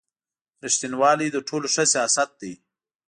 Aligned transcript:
رېښتینوالي 0.63 1.27
تر 1.33 1.41
ټولو 1.49 1.67
ښه 1.73 1.83
سیاست 1.93 2.29
دی. 2.41 2.53